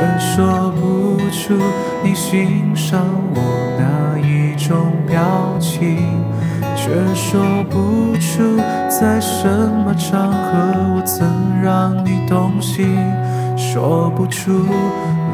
[0.00, 1.54] 却说不出
[2.02, 3.40] 你欣赏我
[3.78, 6.24] 哪一种表情，
[6.74, 8.56] 却说不出
[8.88, 12.96] 在什么场合我曾让你动心，
[13.58, 14.64] 说不出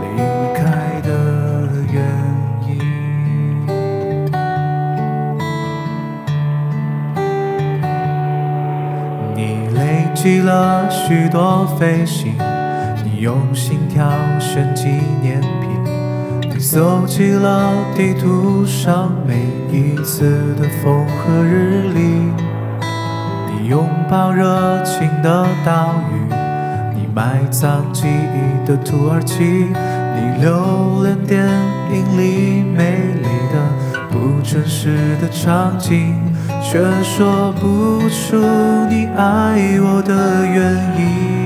[0.03, 0.21] 离
[0.53, 1.11] 开的
[1.93, 2.03] 原
[2.67, 2.77] 因。
[9.37, 12.35] 你累积了许多飞行，
[13.21, 14.07] 用心挑
[14.39, 14.89] 选纪
[15.23, 22.01] 念品，你搜集了地图上每一次的风和日丽，
[23.51, 26.35] 你拥抱热情的岛屿，
[26.95, 31.47] 你埋葬记忆的土耳其，你留恋电
[31.93, 33.57] 影里美丽的
[34.11, 36.15] 不真实的场景，
[36.63, 38.37] 却说不出
[38.91, 41.46] 你爱我的原因，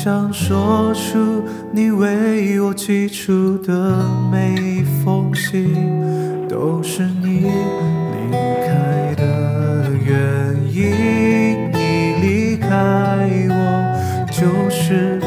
[0.00, 1.42] 想说出
[1.72, 5.74] 你为我寄出的每一封信
[6.48, 12.68] 都是你离开的原因你离开
[13.50, 15.18] 我就是